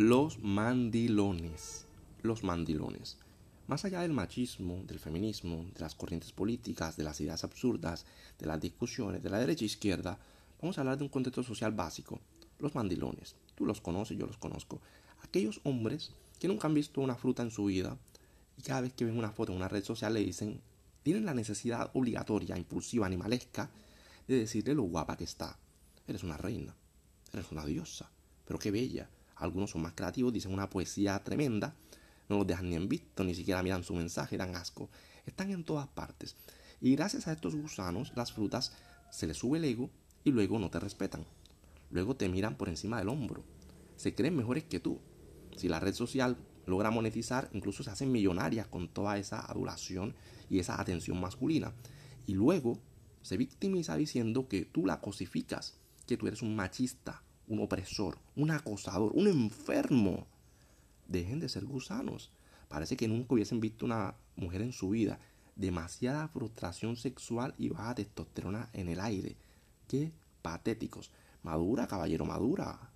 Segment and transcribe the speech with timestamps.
[0.00, 1.84] Los mandilones.
[2.22, 3.16] Los mandilones.
[3.66, 8.06] Más allá del machismo, del feminismo, de las corrientes políticas, de las ideas absurdas,
[8.38, 10.20] de las discusiones de la derecha e izquierda,
[10.62, 12.20] vamos a hablar de un contexto social básico.
[12.60, 13.34] Los mandilones.
[13.56, 14.80] Tú los conoces, yo los conozco.
[15.24, 17.98] Aquellos hombres que nunca han visto una fruta en su vida
[18.56, 20.60] y cada vez que ven una foto en una red social le dicen,
[21.02, 23.68] tienen la necesidad obligatoria, impulsiva, animalesca,
[24.28, 25.58] de decirle lo guapa que está.
[26.06, 26.76] Eres una reina,
[27.32, 28.08] eres una diosa,
[28.46, 29.10] pero qué bella.
[29.38, 31.74] Algunos son más creativos, dicen una poesía tremenda,
[32.28, 34.90] no los dejan ni en visto, ni siquiera miran su mensaje, dan asco.
[35.26, 36.36] Están en todas partes.
[36.80, 38.72] Y gracias a estos gusanos, las frutas
[39.10, 39.90] se les sube el ego
[40.24, 41.24] y luego no te respetan.
[41.90, 43.44] Luego te miran por encima del hombro.
[43.96, 45.00] Se creen mejores que tú.
[45.56, 50.14] Si la red social logra monetizar, incluso se hacen millonarias con toda esa adulación
[50.50, 51.72] y esa atención masculina.
[52.26, 52.78] Y luego
[53.22, 58.50] se victimiza diciendo que tú la cosificas, que tú eres un machista, un opresor, un
[58.50, 60.26] acosador, un enfermo.
[61.06, 62.30] Dejen de ser gusanos.
[62.68, 65.18] Parece que nunca hubiesen visto una mujer en su vida.
[65.56, 69.36] Demasiada frustración sexual y baja testosterona en el aire.
[69.88, 71.10] Qué patéticos.
[71.42, 72.90] Madura, caballero, madura.